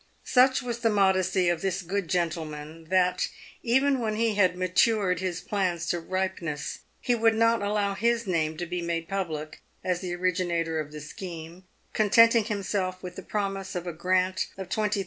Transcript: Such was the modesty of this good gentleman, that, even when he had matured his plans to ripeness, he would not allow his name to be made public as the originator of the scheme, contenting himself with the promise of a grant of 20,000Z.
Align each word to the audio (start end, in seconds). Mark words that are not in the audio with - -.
Such 0.25 0.63
was 0.63 0.79
the 0.79 0.89
modesty 0.89 1.47
of 1.47 1.61
this 1.61 1.83
good 1.83 2.07
gentleman, 2.07 2.85
that, 2.85 3.27
even 3.61 3.99
when 3.99 4.15
he 4.15 4.33
had 4.33 4.57
matured 4.57 5.19
his 5.19 5.41
plans 5.41 5.85
to 5.89 5.99
ripeness, 5.99 6.79
he 6.99 7.13
would 7.13 7.35
not 7.35 7.61
allow 7.61 7.93
his 7.93 8.25
name 8.25 8.57
to 8.57 8.65
be 8.65 8.81
made 8.81 9.07
public 9.07 9.61
as 9.83 10.01
the 10.01 10.15
originator 10.15 10.79
of 10.79 10.91
the 10.91 11.01
scheme, 11.01 11.65
contenting 11.93 12.45
himself 12.45 13.03
with 13.03 13.15
the 13.15 13.21
promise 13.21 13.75
of 13.75 13.85
a 13.85 13.93
grant 13.93 14.47
of 14.57 14.69
20,000Z. 14.69 14.99